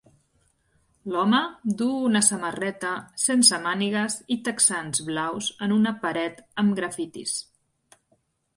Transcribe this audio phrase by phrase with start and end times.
[1.15, 1.41] L'home
[1.81, 7.39] duu una samarreta sense mànigues i texans blaus en una paret amb grafits.